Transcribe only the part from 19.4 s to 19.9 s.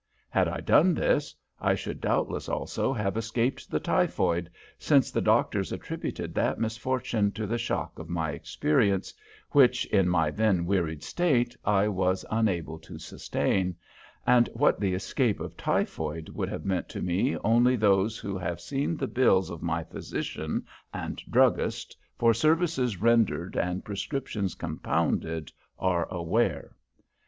of my